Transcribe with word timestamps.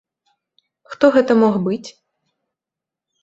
Хто 0.93 1.05
гэта 1.17 1.33
мог 1.43 1.59
быць? 1.67 1.89